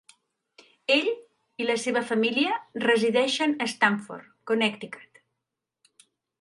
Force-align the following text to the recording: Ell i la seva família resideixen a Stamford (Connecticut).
Ell 0.95 1.09
i 1.09 1.67
la 1.67 1.75
seva 1.83 2.03
família 2.13 2.57
resideixen 2.87 3.55
a 3.67 3.69
Stamford 3.75 4.35
(Connecticut). 4.53 5.25